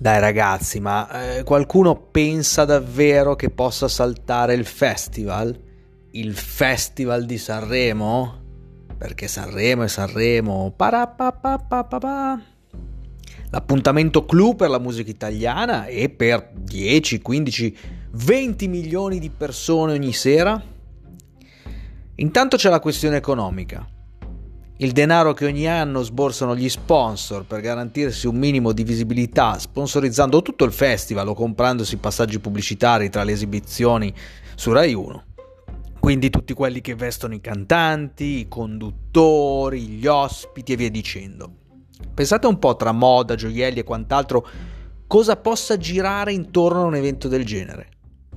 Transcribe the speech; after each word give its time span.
Dai 0.00 0.18
ragazzi, 0.18 0.80
ma 0.80 1.36
eh, 1.36 1.42
qualcuno 1.42 1.94
pensa 1.94 2.64
davvero 2.64 3.36
che 3.36 3.50
possa 3.50 3.86
saltare 3.86 4.54
il 4.54 4.64
festival? 4.64 5.54
Il 6.12 6.34
festival 6.34 7.26
di 7.26 7.36
Sanremo? 7.36 8.40
Perché 8.96 9.28
Sanremo 9.28 9.82
è 9.82 9.88
Sanremo. 9.88 10.72
L'appuntamento 13.50 14.24
clou 14.24 14.56
per 14.56 14.70
la 14.70 14.78
musica 14.78 15.10
italiana 15.10 15.84
e 15.84 16.08
per 16.08 16.50
10, 16.54 17.20
15, 17.20 17.76
20 18.12 18.68
milioni 18.68 19.18
di 19.18 19.28
persone 19.28 19.92
ogni 19.92 20.14
sera? 20.14 20.64
Intanto 22.14 22.56
c'è 22.56 22.70
la 22.70 22.80
questione 22.80 23.16
economica 23.16 23.86
il 24.82 24.92
denaro 24.92 25.34
che 25.34 25.44
ogni 25.44 25.68
anno 25.68 26.02
sborsano 26.02 26.56
gli 26.56 26.68
sponsor 26.70 27.44
per 27.44 27.60
garantirsi 27.60 28.26
un 28.26 28.36
minimo 28.36 28.72
di 28.72 28.82
visibilità, 28.82 29.58
sponsorizzando 29.58 30.40
tutto 30.40 30.64
il 30.64 30.72
festival 30.72 31.28
o 31.28 31.34
comprandosi 31.34 31.98
passaggi 31.98 32.40
pubblicitari 32.40 33.10
tra 33.10 33.22
le 33.22 33.32
esibizioni 33.32 34.12
su 34.54 34.72
Rai 34.72 34.94
1. 34.94 35.24
Quindi 36.00 36.30
tutti 36.30 36.54
quelli 36.54 36.80
che 36.80 36.94
vestono 36.94 37.34
i 37.34 37.42
cantanti, 37.42 38.38
i 38.38 38.48
conduttori, 38.48 39.82
gli 39.82 40.06
ospiti 40.06 40.72
e 40.72 40.76
via 40.76 40.90
dicendo. 40.90 41.52
Pensate 42.14 42.46
un 42.46 42.58
po' 42.58 42.74
tra 42.76 42.92
moda, 42.92 43.34
gioielli 43.34 43.80
e 43.80 43.84
quant'altro 43.84 44.46
cosa 45.06 45.36
possa 45.36 45.76
girare 45.76 46.32
intorno 46.32 46.80
a 46.80 46.86
un 46.86 46.94
evento 46.94 47.28
del 47.28 47.44
genere. 47.44 47.88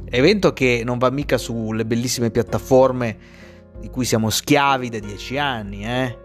Evento 0.10 0.52
che 0.52 0.82
non 0.84 0.98
va 0.98 1.10
mica 1.10 1.38
sulle 1.38 1.86
bellissime 1.86 2.32
piattaforme 2.32 3.18
di 3.80 3.90
cui 3.90 4.04
siamo 4.04 4.30
schiavi 4.30 4.90
da 4.90 5.00
dieci 5.00 5.38
anni, 5.38 5.86
eh? 5.86 6.23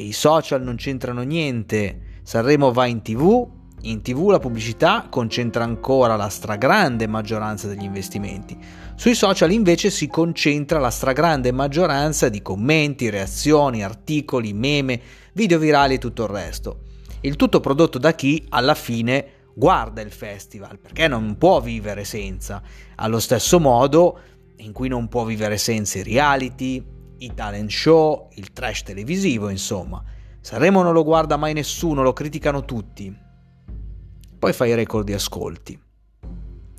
I 0.00 0.12
social 0.12 0.62
non 0.62 0.76
c'entrano 0.76 1.22
niente, 1.22 2.20
Sanremo 2.22 2.72
va 2.72 2.86
in 2.86 3.02
tv, 3.02 3.46
in 3.82 4.00
tv 4.00 4.28
la 4.28 4.38
pubblicità 4.38 5.08
concentra 5.10 5.64
ancora 5.64 6.14
la 6.16 6.28
stragrande 6.28 7.06
maggioranza 7.06 7.66
degli 7.66 7.82
investimenti. 7.82 8.56
Sui 8.94 9.14
social 9.14 9.50
invece 9.50 9.90
si 9.90 10.06
concentra 10.06 10.78
la 10.78 10.90
stragrande 10.90 11.50
maggioranza 11.50 12.28
di 12.28 12.42
commenti, 12.42 13.10
reazioni, 13.10 13.82
articoli, 13.82 14.52
meme, 14.52 15.00
video 15.32 15.58
virali 15.58 15.94
e 15.94 15.98
tutto 15.98 16.22
il 16.22 16.28
resto. 16.28 16.80
Il 17.22 17.36
tutto 17.36 17.60
prodotto 17.60 17.98
da 17.98 18.14
chi 18.14 18.46
alla 18.50 18.74
fine 18.74 19.26
guarda 19.54 20.00
il 20.00 20.12
festival, 20.12 20.78
perché 20.78 21.08
non 21.08 21.36
può 21.36 21.60
vivere 21.60 22.04
senza. 22.04 22.62
Allo 22.96 23.18
stesso 23.18 23.58
modo 23.58 24.18
in 24.56 24.72
cui 24.72 24.88
non 24.88 25.08
può 25.08 25.24
vivere 25.24 25.58
senza 25.58 25.98
i 25.98 26.02
reality, 26.04 26.84
i 27.24 27.34
talent 27.34 27.70
show, 27.70 28.28
il 28.34 28.52
trash 28.52 28.82
televisivo, 28.82 29.48
insomma. 29.48 30.02
Sanremo 30.40 30.82
non 30.82 30.92
lo 30.92 31.04
guarda 31.04 31.36
mai 31.36 31.52
nessuno, 31.52 32.02
lo 32.02 32.12
criticano 32.12 32.64
tutti. 32.64 33.16
Poi 34.38 34.52
fa 34.52 34.66
i 34.66 34.74
record 34.74 35.06
di 35.06 35.12
ascolti. 35.12 35.80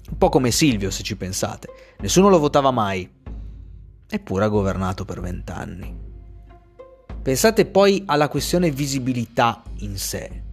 Un 0.09 0.17
po' 0.17 0.27
come 0.27 0.51
Silvio, 0.51 0.91
se 0.91 1.01
ci 1.01 1.15
pensate. 1.15 1.69
Nessuno 1.99 2.27
lo 2.27 2.39
votava 2.39 2.71
mai. 2.71 3.09
Eppure 4.09 4.43
ha 4.43 4.49
governato 4.49 5.05
per 5.05 5.21
vent'anni. 5.21 5.97
Pensate 7.21 7.65
poi 7.65 8.03
alla 8.05 8.27
questione 8.27 8.69
visibilità 8.69 9.63
in 9.77 9.97
sé. 9.97 10.43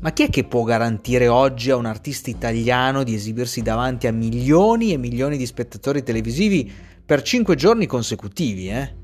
Ma 0.00 0.12
chi 0.12 0.22
è 0.22 0.30
che 0.30 0.44
può 0.44 0.62
garantire 0.62 1.28
oggi 1.28 1.70
a 1.70 1.76
un 1.76 1.84
artista 1.84 2.30
italiano 2.30 3.02
di 3.02 3.14
esibirsi 3.14 3.60
davanti 3.60 4.06
a 4.06 4.12
milioni 4.12 4.92
e 4.92 4.96
milioni 4.96 5.36
di 5.36 5.44
spettatori 5.44 6.02
televisivi 6.02 6.72
per 7.04 7.20
cinque 7.20 7.56
giorni 7.56 7.84
consecutivi, 7.84 8.70
eh? 8.70 8.97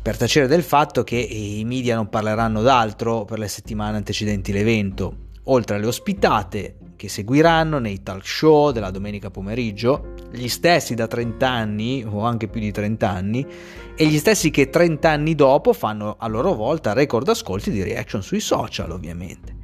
Per 0.00 0.16
tacere 0.16 0.46
del 0.46 0.62
fatto 0.62 1.04
che 1.04 1.16
i 1.16 1.64
media 1.64 1.94
non 1.94 2.08
parleranno 2.08 2.62
d'altro 2.62 3.24
per 3.24 3.38
le 3.38 3.48
settimane 3.48 3.96
antecedenti 3.96 4.52
l'evento, 4.52 5.28
oltre 5.44 5.76
alle 5.76 5.86
ospitate 5.86 6.76
che 6.96 7.08
seguiranno 7.08 7.78
nei 7.78 8.02
talk 8.02 8.26
show 8.26 8.72
della 8.72 8.90
domenica 8.90 9.30
pomeriggio, 9.30 10.14
gli 10.30 10.48
stessi 10.48 10.94
da 10.94 11.06
30 11.06 11.48
anni 11.48 12.04
o 12.06 12.24
anche 12.24 12.46
più 12.46 12.60
di 12.60 12.70
30 12.70 13.08
anni 13.08 13.46
e 13.94 14.06
gli 14.06 14.18
stessi 14.18 14.50
che 14.50 14.68
30 14.68 15.08
anni 15.08 15.34
dopo 15.34 15.72
fanno 15.72 16.16
a 16.18 16.26
loro 16.28 16.52
volta 16.54 16.92
record 16.92 17.26
ascolti 17.28 17.70
di 17.70 17.82
reaction 17.82 18.22
sui 18.22 18.40
social 18.40 18.90
ovviamente. 18.90 19.56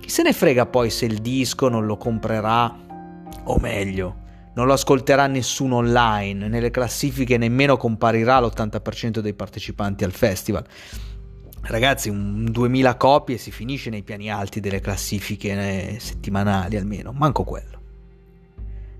Chi 0.00 0.08
se 0.08 0.22
ne 0.22 0.32
frega 0.32 0.66
poi 0.66 0.88
se 0.88 1.06
il 1.06 1.18
disco 1.18 1.68
non 1.68 1.84
lo 1.84 1.96
comprerà 1.96 2.76
o 3.44 3.58
meglio, 3.58 4.24
non 4.56 4.66
lo 4.66 4.72
ascolterà 4.72 5.26
nessuno 5.26 5.76
online, 5.76 6.48
nelle 6.48 6.70
classifiche 6.70 7.36
nemmeno 7.36 7.76
comparirà 7.76 8.40
l'80% 8.40 9.18
dei 9.18 9.34
partecipanti 9.34 10.02
al 10.02 10.12
festival. 10.12 10.64
Ragazzi, 11.60 12.08
un 12.08 12.46
2000 12.50 12.96
copie 12.96 13.36
si 13.36 13.50
finisce 13.50 13.90
nei 13.90 14.02
piani 14.02 14.30
alti 14.30 14.60
delle 14.60 14.80
classifiche 14.80 15.50
eh, 15.50 16.00
settimanali 16.00 16.76
almeno, 16.78 17.12
manco 17.12 17.44
quello. 17.44 17.80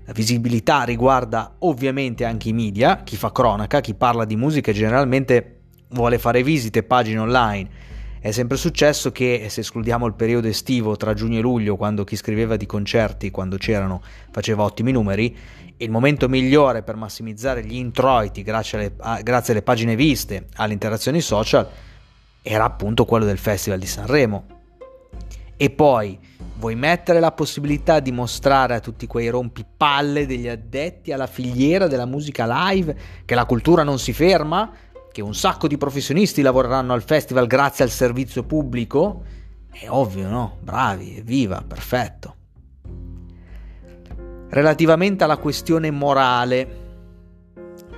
La 0.05 0.13
visibilità 0.13 0.83
riguarda 0.83 1.55
ovviamente 1.59 2.23
anche 2.23 2.49
i 2.49 2.53
media, 2.53 3.01
chi 3.03 3.15
fa 3.15 3.31
cronaca, 3.31 3.81
chi 3.81 3.95
parla 3.95 4.25
di 4.25 4.35
musica 4.35 4.71
generalmente 4.71 5.61
vuole 5.89 6.19
fare 6.19 6.43
visite, 6.43 6.83
pagine 6.83 7.19
online 7.19 7.69
è 8.19 8.31
sempre 8.31 8.57
successo 8.57 9.11
che, 9.11 9.45
se 9.49 9.61
escludiamo 9.61 10.05
il 10.05 10.13
periodo 10.13 10.47
estivo 10.47 10.95
tra 10.97 11.13
giugno 11.13 11.37
e 11.37 11.41
luglio, 11.41 11.75
quando 11.75 12.03
chi 12.03 12.15
scriveva 12.15 12.55
di 12.57 12.65
concerti, 12.65 13.31
quando 13.31 13.57
c'erano, 13.57 14.01
faceva 14.31 14.63
ottimi 14.63 14.91
numeri, 14.91 15.35
il 15.77 15.91
momento 15.91 16.27
migliore 16.27 16.81
per 16.81 16.95
massimizzare 16.95 17.63
gli 17.63 17.75
introiti 17.75 18.41
grazie 18.41 18.95
alle, 18.97 19.23
grazie 19.23 19.53
alle 19.53 19.61
pagine 19.61 19.95
viste, 19.95 20.47
alle 20.55 20.73
interazioni 20.73 21.21
social, 21.21 21.67
era 22.41 22.63
appunto 22.63 23.05
quello 23.05 23.25
del 23.25 23.37
Festival 23.37 23.79
di 23.79 23.85
Sanremo. 23.85 24.45
E 25.55 25.69
poi 25.69 26.17
vuoi 26.57 26.75
mettere 26.75 27.19
la 27.19 27.31
possibilità 27.31 27.99
di 27.99 28.11
mostrare 28.11 28.75
a 28.75 28.79
tutti 28.79 29.05
quei 29.05 29.29
rompipalle 29.29 30.25
degli 30.25 30.47
addetti 30.47 31.11
alla 31.11 31.27
filiera 31.27 31.87
della 31.87 32.05
musica 32.05 32.45
live 32.69 32.95
che 33.25 33.35
la 33.35 33.45
cultura 33.45 33.83
non 33.83 33.99
si 33.99 34.13
ferma? 34.13 34.71
Che 35.17 35.23
un 35.23 35.33
sacco 35.33 35.67
di 35.67 35.79
professionisti 35.79 36.43
lavoreranno 36.43 36.93
al 36.93 37.01
festival 37.01 37.47
grazie 37.47 37.83
al 37.83 37.89
servizio 37.89 38.43
pubblico, 38.43 39.23
è 39.71 39.89
ovvio, 39.89 40.29
no? 40.29 40.57
Bravi, 40.61 41.17
evviva, 41.17 41.63
perfetto. 41.67 42.35
Relativamente 44.49 45.23
alla 45.23 45.37
questione 45.37 45.89
morale, 45.89 46.85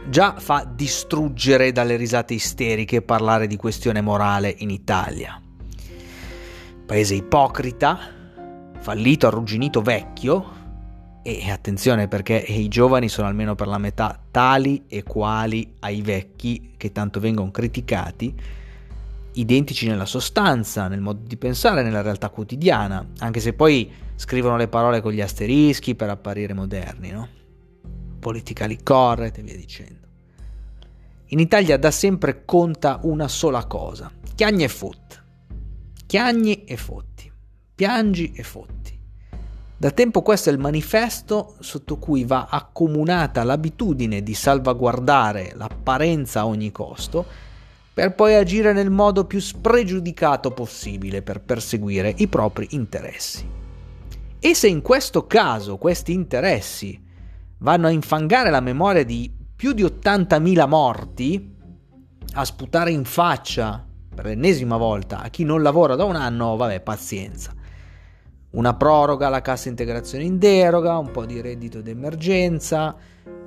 già 0.08 0.35
fa 0.38 0.66
distruggere 0.66 1.74
dalle 1.74 1.97
risate 1.97 2.35
isteriche 2.35 3.02
parlare 3.02 3.47
di 3.47 3.58
questione 3.58 4.00
morale 4.00 4.56
in 4.59 4.69
Italia. 4.69 5.41
Paese 6.85 7.16
ipocrita, 7.16 8.00
fallito, 8.79 9.28
arrugginito, 9.28 9.81
vecchio, 9.81 10.59
e 11.38 11.51
attenzione 11.51 12.07
perché 12.07 12.35
i 12.35 12.67
giovani 12.67 13.09
sono 13.09 13.28
almeno 13.28 13.56
per 13.56 13.67
la 13.67 13.78
metà 13.78 14.19
tali 14.31 14.85
e 14.88 15.03
quali 15.03 15.75
ai 15.79 16.01
vecchi 16.01 16.73
che 16.78 16.91
tanto 16.91 17.19
vengono 17.19 17.51
criticati, 17.51 18.34
identici 19.34 19.88
nella 19.88 20.06
sostanza, 20.06 20.88
nel 20.88 21.01
modo 21.01 21.22
di 21.25 21.38
pensare, 21.38 21.84
nella 21.84 22.01
realtà 22.01 22.29
quotidiana, 22.29 23.09
anche 23.19 23.40
se 23.40 23.53
poi 23.53 23.91
scrivono 24.16 24.57
le 24.57 24.67
parole 24.67 25.01
con 25.01 25.12
gli 25.12 25.22
asterischi 25.22 25.95
per 25.95 26.09
apparire 26.09 26.53
moderni, 26.53 27.12
no? 27.12 27.28
Politically 28.19 28.79
correct 28.84 29.38
e 29.38 29.41
via 29.41 29.56
dicendo. 29.56 30.07
In 31.28 31.40
Italia 31.40 31.78
da 31.78 31.91
sempre 31.91 32.44
conta 32.44 33.00
una 33.03 33.28
sola 33.28 33.66
cosa, 33.66 34.11
chiagni 34.35 34.63
e 34.63 34.67
fotti. 34.67 35.17
Chiagni 36.07 36.63
e 36.63 36.75
fotti. 36.75 37.31
Piangi 37.75 38.31
e 38.34 38.44
fotti. 38.44 38.99
Da 39.79 39.91
tempo 39.91 40.22
questo 40.22 40.50
è 40.50 40.51
il 40.51 40.59
manifesto 40.59 41.56
sotto 41.59 41.95
cui 41.95 42.25
va 42.25 42.47
accomunata 42.50 43.45
l'abitudine 43.45 44.22
di 44.22 44.34
salvaguardare 44.34 45.53
l'apparenza 45.56 46.41
a 46.41 46.47
ogni 46.47 46.70
costo 46.70 47.26
per 47.93 48.14
poi 48.14 48.35
agire 48.35 48.73
nel 48.73 48.90
modo 48.90 49.23
più 49.23 49.40
spregiudicato 49.40 50.52
possibile 50.52 51.22
per 51.22 51.40
perseguire 51.40 52.14
i 52.17 52.28
propri 52.28 52.67
interessi. 52.72 53.49
E 54.37 54.53
se 54.53 54.67
in 54.67 54.81
questo 54.81 55.26
caso 55.28 55.78
questi 55.78 56.11
interessi 56.11 57.02
vanno 57.59 57.87
a 57.87 57.91
infangare 57.91 58.49
la 58.49 58.59
memoria 58.59 59.05
di 59.05 59.34
più 59.55 59.72
di 59.72 59.84
80.000 59.84 60.67
morti, 60.67 61.55
a 62.34 62.43
sputare 62.43 62.91
in 62.91 63.05
faccia 63.05 63.87
per 64.14 64.25
l'ennesima 64.25 64.75
volta 64.75 65.22
a 65.22 65.29
chi 65.29 65.46
non 65.46 65.61
lavora 65.61 65.96
da 65.96 66.03
un 66.03 66.17
anno, 66.17 66.58
vabbè, 66.58 66.82
pazienza 66.82 67.53
una 68.51 68.73
proroga 68.73 69.28
alla 69.28 69.41
cassa 69.41 69.69
integrazione 69.69 70.23
in 70.23 70.40
deroga, 70.40 70.97
un 70.97 71.11
po' 71.11 71.25
di 71.25 71.40
reddito 71.41 71.81
d'emergenza, 71.81 72.96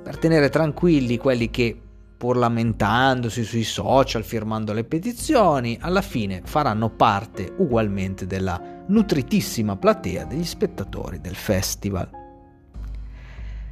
per 0.03 0.17
tenere 0.17 0.49
tranquilli 0.49 1.17
quelli 1.17 1.49
che, 1.49 1.77
pur 2.17 2.37
lamentandosi 2.37 3.43
sui 3.43 3.63
social, 3.63 4.23
firmando 4.23 4.71
le 4.71 4.85
petizioni, 4.85 5.77
alla 5.81 6.01
fine 6.01 6.41
faranno 6.45 6.89
parte 6.89 7.53
ugualmente 7.57 8.25
della 8.25 8.61
nutritissima 8.87 9.75
platea 9.75 10.23
degli 10.25 10.45
spettatori 10.45 11.19
del 11.19 11.35
festival. 11.35 12.09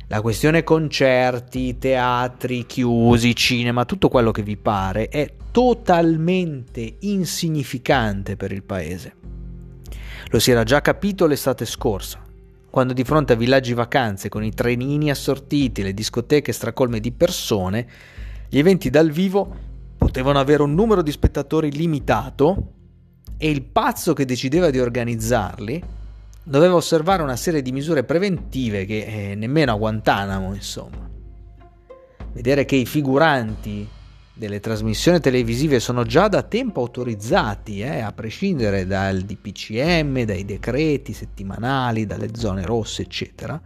La 0.08 0.20
questione 0.20 0.64
concerti, 0.64 1.78
teatri 1.78 2.66
chiusi, 2.66 3.34
cinema, 3.34 3.86
tutto 3.86 4.10
quello 4.10 4.32
che 4.32 4.44
vi 4.44 4.58
pare 4.58 5.08
è 5.08 5.36
totalmente 5.52 6.98
insignificante 7.00 8.36
per 8.36 8.52
il 8.52 8.64
paese 8.64 9.41
Lo 10.30 10.40
si 10.40 10.52
era 10.52 10.64
già 10.64 10.82
capito 10.82 11.26
l'estate 11.26 11.66
scorsa, 11.66 12.22
quando 12.70 12.94
di 12.94 13.04
fronte 13.04 13.34
a 13.34 13.36
villaggi 13.36 13.74
vacanze 13.74 14.30
con 14.30 14.44
i 14.44 14.54
trenini 14.54 15.10
assortiti, 15.10 15.84
le 15.84 15.94
discoteche 15.94 16.52
stracolme 16.52 17.00
di 17.00 17.12
persone, 17.12 17.88
gli 18.50 18.58
eventi 18.58 18.90
dal 18.90 19.12
vivo 19.12 19.70
potevano 19.98 20.40
avere 20.40 20.64
un 20.64 20.74
numero 20.74 21.02
di 21.02 21.12
spettatori 21.12 21.72
limitato 21.72 22.74
e 23.38 23.50
il 23.50 23.64
pazzo 23.64 24.14
che 24.14 24.26
decideva 24.26 24.70
di 24.70 24.80
organizzarli 24.80 25.84
doveva 26.44 26.76
osservare 26.76 27.22
una 27.22 27.36
serie 27.36 27.62
di 27.62 27.72
misure 27.72 28.04
preventive 28.04 28.86
che 28.86 29.32
eh, 29.32 29.36
nemmeno 29.36 29.74
a 29.74 29.76
Guantanamo, 29.76 30.54
insomma. 30.54 31.10
Vedere 32.34 32.66
che 32.66 32.76
i 32.76 32.86
figuranti 32.86 33.88
delle 34.42 34.60
trasmissioni 34.60 35.20
televisive 35.20 35.80
sono 35.80 36.04
già 36.04 36.28
da 36.28 36.42
tempo 36.42 36.82
autorizzati, 36.82 37.82
eh, 37.82 38.00
a 38.00 38.12
prescindere 38.12 38.88
dal 38.88 39.22
DPCM, 39.22 40.24
dai 40.24 40.46
decreti 40.46 41.14
settimanali, 41.14 42.08
dalle 42.08 42.30
zone 42.34 42.66
rosse, 42.66 43.04
eccetera. 43.04 43.62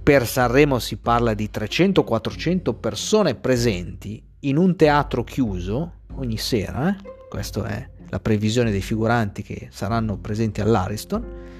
Per 0.00 0.26
Sanremo 0.28 0.78
si 0.78 0.98
parla 0.98 1.34
di 1.34 1.50
300-400 1.52 2.72
persone 2.78 3.34
presenti 3.34 4.22
in 4.40 4.58
un 4.58 4.76
teatro 4.76 5.24
chiuso 5.24 5.94
ogni 6.14 6.38
sera, 6.38 6.90
eh? 6.90 6.96
questa 7.28 7.66
è 7.66 7.88
la 8.08 8.20
previsione 8.20 8.70
dei 8.70 8.80
figuranti 8.80 9.42
che 9.42 9.66
saranno 9.72 10.18
presenti 10.18 10.60
all'Ariston. 10.60 11.55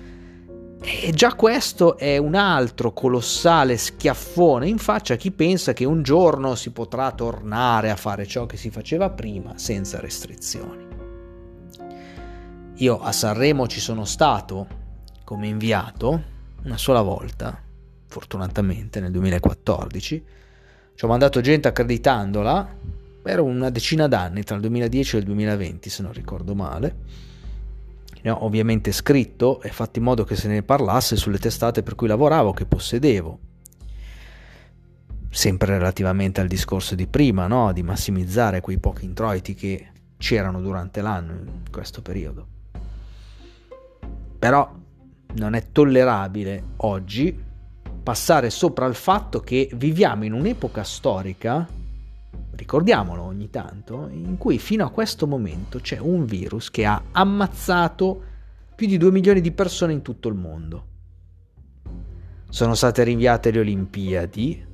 E 0.88 1.10
già 1.10 1.34
questo 1.34 1.98
è 1.98 2.16
un 2.16 2.36
altro 2.36 2.92
colossale 2.92 3.76
schiaffone 3.76 4.68
in 4.68 4.78
faccia 4.78 5.14
a 5.14 5.16
chi 5.16 5.32
pensa 5.32 5.72
che 5.72 5.84
un 5.84 6.04
giorno 6.04 6.54
si 6.54 6.70
potrà 6.70 7.10
tornare 7.10 7.90
a 7.90 7.96
fare 7.96 8.24
ciò 8.24 8.46
che 8.46 8.56
si 8.56 8.70
faceva 8.70 9.10
prima 9.10 9.58
senza 9.58 9.98
restrizioni. 9.98 10.86
Io 12.76 13.00
a 13.00 13.10
Sanremo 13.10 13.66
ci 13.66 13.80
sono 13.80 14.04
stato 14.04 14.68
come 15.24 15.48
inviato 15.48 16.22
una 16.62 16.78
sola 16.78 17.02
volta, 17.02 17.60
fortunatamente 18.06 19.00
nel 19.00 19.10
2014. 19.10 20.24
Ci 20.94 21.04
ho 21.04 21.08
mandato 21.08 21.40
gente 21.40 21.66
accreditandola 21.66 22.76
per 23.22 23.40
una 23.40 23.70
decina 23.70 24.06
d'anni, 24.06 24.44
tra 24.44 24.54
il 24.54 24.60
2010 24.60 25.16
e 25.16 25.18
il 25.18 25.24
2020 25.24 25.90
se 25.90 26.02
non 26.02 26.12
ricordo 26.12 26.54
male 26.54 27.26
ho 28.30 28.44
ovviamente 28.44 28.92
scritto 28.92 29.60
e 29.60 29.70
fatto 29.70 29.98
in 29.98 30.04
modo 30.04 30.24
che 30.24 30.36
se 30.36 30.48
ne 30.48 30.62
parlasse 30.62 31.16
sulle 31.16 31.38
testate 31.38 31.82
per 31.82 31.94
cui 31.94 32.08
lavoravo, 32.08 32.52
che 32.52 32.66
possedevo. 32.66 33.38
Sempre 35.28 35.72
relativamente 35.72 36.40
al 36.40 36.46
discorso 36.46 36.94
di 36.94 37.06
prima, 37.06 37.46
no? 37.46 37.72
di 37.72 37.82
massimizzare 37.82 38.60
quei 38.60 38.78
pochi 38.78 39.04
introiti 39.04 39.54
che 39.54 39.88
c'erano 40.16 40.60
durante 40.60 41.00
l'anno 41.02 41.32
in 41.32 41.70
questo 41.70 42.02
periodo. 42.02 42.46
Però 44.38 44.72
non 45.34 45.54
è 45.54 45.70
tollerabile 45.72 46.62
oggi 46.76 47.44
passare 48.02 48.50
sopra 48.50 48.86
il 48.86 48.94
fatto 48.94 49.40
che 49.40 49.68
viviamo 49.74 50.24
in 50.24 50.32
un'epoca 50.32 50.84
storica, 50.84 51.66
ricordiamolo 52.56 53.22
ogni 53.22 53.50
tanto, 53.50 54.08
in 54.10 54.36
cui 54.38 54.58
fino 54.58 54.84
a 54.84 54.90
questo 54.90 55.26
momento 55.26 55.78
c'è 55.78 55.98
un 55.98 56.24
virus 56.24 56.70
che 56.70 56.84
ha 56.84 57.02
ammazzato 57.12 58.22
più 58.74 58.86
di 58.86 58.96
2 58.96 59.10
milioni 59.10 59.40
di 59.40 59.52
persone 59.52 59.92
in 59.92 60.02
tutto 60.02 60.28
il 60.28 60.34
mondo. 60.34 60.86
Sono 62.48 62.74
state 62.74 63.04
rinviate 63.04 63.50
le 63.50 63.60
Olimpiadi, 63.60 64.64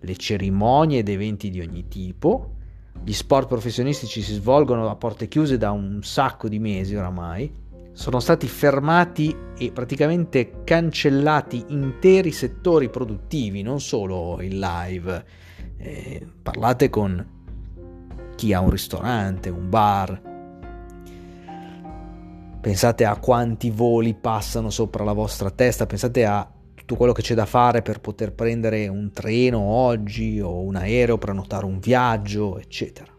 le 0.00 0.16
cerimonie 0.16 1.00
ed 1.00 1.08
eventi 1.08 1.50
di 1.50 1.60
ogni 1.60 1.88
tipo, 1.88 2.54
gli 3.02 3.12
sport 3.12 3.48
professionistici 3.48 4.22
si 4.22 4.34
svolgono 4.34 4.88
a 4.88 4.96
porte 4.96 5.28
chiuse 5.28 5.58
da 5.58 5.70
un 5.72 6.02
sacco 6.02 6.48
di 6.48 6.58
mesi 6.58 6.94
oramai, 6.94 7.52
sono 7.92 8.18
stati 8.18 8.48
fermati 8.48 9.34
e 9.56 9.70
praticamente 9.70 10.64
cancellati 10.64 11.64
interi 11.68 12.32
settori 12.32 12.90
produttivi, 12.90 13.62
non 13.62 13.80
solo 13.80 14.40
il 14.42 14.58
live. 14.58 15.24
Eh, 15.86 16.26
parlate 16.42 16.88
con 16.88 17.22
chi 18.36 18.54
ha 18.54 18.60
un 18.60 18.70
ristorante, 18.70 19.50
un 19.50 19.68
bar. 19.68 20.32
Pensate 22.58 23.04
a 23.04 23.18
quanti 23.18 23.68
voli 23.68 24.14
passano 24.14 24.70
sopra 24.70 25.04
la 25.04 25.12
vostra 25.12 25.50
testa, 25.50 25.84
pensate 25.84 26.24
a 26.24 26.50
tutto 26.74 26.96
quello 26.96 27.12
che 27.12 27.20
c'è 27.20 27.34
da 27.34 27.44
fare 27.44 27.82
per 27.82 28.00
poter 28.00 28.32
prendere 28.32 28.88
un 28.88 29.10
treno 29.12 29.60
oggi 29.60 30.40
o 30.40 30.62
un 30.62 30.76
aereo, 30.76 31.18
prenotare 31.18 31.66
un 31.66 31.78
viaggio, 31.78 32.58
eccetera. 32.58 33.12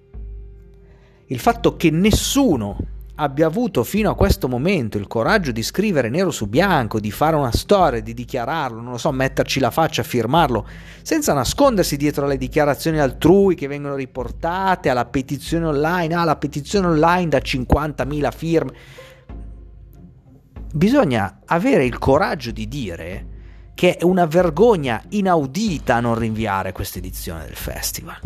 Il 1.27 1.39
fatto 1.39 1.75
che 1.75 1.91
nessuno 1.91 2.77
abbia 3.15 3.47
avuto 3.47 3.83
fino 3.83 4.09
a 4.09 4.15
questo 4.15 4.47
momento 4.49 4.97
il 4.97 5.07
coraggio 5.07 5.51
di 5.51 5.63
scrivere 5.63 6.09
nero 6.09 6.31
su 6.31 6.47
bianco, 6.47 6.99
di 6.99 7.11
fare 7.11 7.35
una 7.35 7.51
storia, 7.51 8.01
di 8.01 8.13
dichiararlo, 8.13 8.81
non 8.81 8.91
lo 8.91 8.97
so, 8.97 9.11
metterci 9.11 9.59
la 9.59 9.71
faccia, 9.71 10.03
firmarlo, 10.03 10.67
senza 11.01 11.33
nascondersi 11.33 11.95
dietro 11.95 12.25
alle 12.25 12.37
dichiarazioni 12.37 12.99
altrui 12.99 13.55
che 13.55 13.67
vengono 13.67 13.95
riportate, 13.95 14.89
alla 14.89 15.05
petizione 15.05 15.65
online, 15.65 16.13
ah, 16.13 16.23
la 16.25 16.35
petizione 16.35 16.87
online 16.87 17.29
da 17.29 17.37
50.000 17.37 18.31
firme. 18.35 18.73
Bisogna 20.73 21.39
avere 21.45 21.85
il 21.85 21.97
coraggio 21.97 22.51
di 22.51 22.67
dire 22.67 23.27
che 23.75 23.95
è 23.95 24.03
una 24.03 24.25
vergogna 24.25 25.01
inaudita 25.09 25.99
non 26.01 26.15
rinviare 26.15 26.73
questa 26.73 26.97
edizione 26.97 27.45
del 27.45 27.55
festival. 27.55 28.19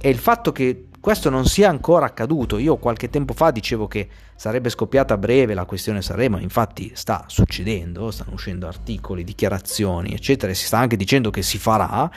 E 0.00 0.08
il 0.08 0.18
fatto 0.18 0.52
che 0.52 0.88
questo 1.02 1.30
non 1.30 1.46
sia 1.46 1.68
ancora 1.68 2.06
accaduto. 2.06 2.58
Io 2.58 2.76
qualche 2.76 3.10
tempo 3.10 3.34
fa 3.34 3.50
dicevo 3.50 3.88
che 3.88 4.08
sarebbe 4.36 4.68
scoppiata 4.68 5.14
a 5.14 5.18
breve 5.18 5.52
la 5.52 5.64
questione 5.64 6.00
Sanremo, 6.00 6.38
infatti 6.38 6.92
sta 6.94 7.24
succedendo, 7.26 8.12
stanno 8.12 8.34
uscendo 8.34 8.68
articoli, 8.68 9.24
dichiarazioni, 9.24 10.14
eccetera, 10.14 10.52
e 10.52 10.54
si 10.54 10.64
sta 10.64 10.78
anche 10.78 10.94
dicendo 10.94 11.30
che 11.30 11.42
si 11.42 11.58
farà 11.58 12.08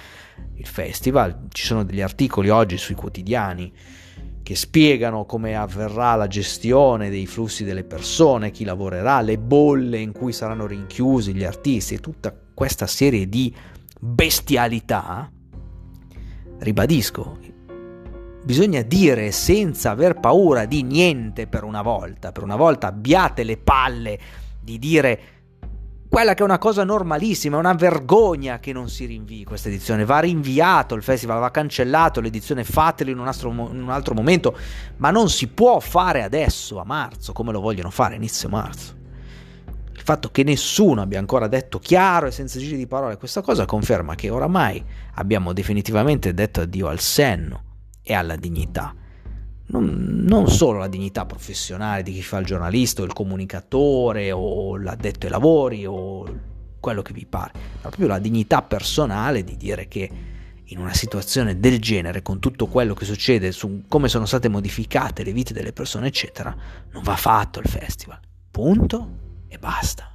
il 0.53 0.67
festival. 0.67 1.47
Ci 1.49 1.65
sono 1.65 1.83
degli 1.83 2.01
articoli 2.01 2.49
oggi 2.49 2.77
sui 2.77 2.93
quotidiani 2.93 3.73
che 4.43 4.55
spiegano 4.55 5.25
come 5.25 5.55
avverrà 5.55 6.13
la 6.13 6.27
gestione 6.27 7.09
dei 7.09 7.25
flussi 7.25 7.63
delle 7.63 7.85
persone, 7.85 8.51
chi 8.51 8.65
lavorerà, 8.65 9.19
le 9.21 9.39
bolle 9.39 9.97
in 9.97 10.11
cui 10.11 10.31
saranno 10.31 10.67
rinchiusi 10.67 11.33
gli 11.33 11.43
artisti 11.43 11.95
e 11.95 11.99
tutta 11.99 12.31
questa 12.53 12.85
serie 12.85 13.27
di 13.27 13.51
bestialità. 13.99 15.27
Ribadisco, 16.59 17.54
Bisogna 18.45 18.83
dire 18.83 19.31
senza 19.31 19.89
aver 19.89 20.19
paura 20.19 20.65
di 20.65 20.83
niente 20.83 21.47
per 21.47 21.63
una 21.63 21.81
volta. 21.81 22.31
Per 22.31 22.43
una 22.43 22.55
volta 22.55 22.85
abbiate 22.85 23.41
le 23.41 23.57
palle 23.57 24.19
di 24.61 24.77
dire 24.77 25.19
quella 26.07 26.35
che 26.35 26.41
è 26.41 26.45
una 26.45 26.59
cosa 26.59 26.83
normalissima, 26.83 27.55
è 27.55 27.59
una 27.59 27.73
vergogna 27.73 28.59
che 28.59 28.71
non 28.71 28.87
si 28.87 29.05
rinvii 29.05 29.45
questa 29.45 29.69
edizione. 29.69 30.05
Va 30.05 30.19
rinviato 30.19 30.93
il 30.93 31.01
festival, 31.01 31.39
va 31.39 31.49
cancellato 31.49 32.21
l'edizione, 32.21 32.63
fatelo 32.63 33.09
in 33.09 33.17
un, 33.17 33.25
altro, 33.25 33.49
in 33.49 33.81
un 33.81 33.89
altro 33.89 34.13
momento, 34.13 34.55
ma 34.97 35.09
non 35.09 35.27
si 35.27 35.47
può 35.47 35.79
fare 35.79 36.21
adesso, 36.21 36.79
a 36.79 36.85
marzo, 36.85 37.33
come 37.33 37.51
lo 37.51 37.61
vogliono 37.61 37.89
fare 37.89 38.13
inizio 38.13 38.47
marzo. 38.47 38.93
Il 39.91 40.01
fatto 40.01 40.29
che 40.29 40.43
nessuno 40.43 41.01
abbia 41.01 41.17
ancora 41.17 41.47
detto 41.47 41.79
chiaro 41.79 42.27
e 42.27 42.31
senza 42.31 42.59
giri 42.59 42.77
di 42.77 42.85
parole 42.85 43.17
questa 43.17 43.41
cosa 43.41 43.65
conferma 43.65 44.13
che 44.13 44.29
oramai 44.29 44.85
abbiamo 45.15 45.51
definitivamente 45.51 46.31
detto 46.31 46.61
addio 46.61 46.89
al 46.89 46.99
senno 46.99 47.73
e 48.07 48.13
alla 48.13 48.35
dignità. 48.35 48.93
Non, 49.67 50.23
non, 50.27 50.47
solo 50.47 50.77
la 50.77 50.87
dignità 50.87 51.25
professionale 51.25 52.03
di 52.03 52.13
chi 52.13 52.21
fa 52.21 52.37
il 52.37 52.45
giornalista 52.45 53.01
o 53.01 53.05
il 53.05 53.13
comunicatore 53.13 54.31
o 54.31 54.77
l'addetto 54.77 55.25
ai 55.25 55.31
lavori 55.31 55.87
o 55.87 56.23
quello 56.79 57.01
che 57.01 57.13
vi 57.13 57.25
pare, 57.25 57.51
ma 57.55 57.89
proprio 57.89 58.07
la 58.07 58.19
dignità 58.19 58.61
personale 58.61 59.43
di 59.43 59.57
dire 59.57 59.87
che 59.87 60.09
in 60.65 60.77
una 60.77 60.93
situazione 60.93 61.59
del 61.59 61.79
genere, 61.79 62.21
con 62.21 62.39
tutto 62.39 62.67
quello 62.67 62.93
che 62.93 63.05
succede 63.05 63.51
su 63.51 63.83
come 63.87 64.07
sono 64.07 64.25
state 64.25 64.49
modificate 64.49 65.23
le 65.23 65.33
vite 65.33 65.53
delle 65.53 65.73
persone, 65.73 66.07
eccetera, 66.07 66.55
non 66.91 67.01
va 67.01 67.15
fatto 67.15 67.59
il 67.59 67.67
festival. 67.67 68.19
Punto 68.51 69.09
e 69.47 69.57
basta. 69.57 70.11